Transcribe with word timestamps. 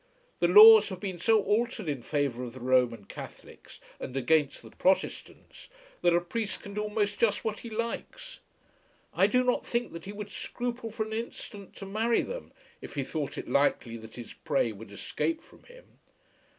The 0.39 0.47
laws 0.47 0.89
have 0.89 0.99
been 0.99 1.19
so 1.19 1.43
altered 1.43 1.87
in 1.87 2.01
favour 2.01 2.43
of 2.43 2.53
the 2.53 2.59
Roman 2.59 3.05
Catholics, 3.05 3.79
and 3.99 4.17
against 4.17 4.63
the 4.63 4.71
Protestants, 4.71 5.69
that 6.01 6.15
a 6.15 6.19
priest 6.19 6.63
can 6.63 6.73
do 6.73 6.81
almost 6.81 7.19
just 7.19 7.45
what 7.45 7.59
he 7.59 7.69
likes. 7.69 8.39
I 9.13 9.27
do 9.27 9.43
not 9.43 9.63
think 9.63 9.93
that 9.93 10.05
he 10.05 10.11
would 10.11 10.31
scruple 10.31 10.89
for 10.89 11.05
an 11.05 11.13
instant 11.13 11.75
to 11.75 11.85
marry 11.85 12.23
them 12.23 12.51
if 12.81 12.95
he 12.95 13.03
thought 13.03 13.37
it 13.37 13.47
likely 13.47 13.95
that 13.97 14.15
his 14.15 14.33
prey 14.33 14.71
would 14.71 14.91
escape 14.91 15.39
from 15.39 15.65
him. 15.65 15.99